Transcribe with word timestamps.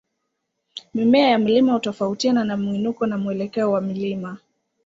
Mimea 0.93 1.29
ya 1.29 1.39
mlima 1.39 1.73
hutofautiana 1.73 2.43
na 2.43 2.57
mwinuko 2.57 3.05
na 3.07 3.17
mwelekeo 3.17 3.71
wa 3.71 3.81
mlima. 3.81 4.37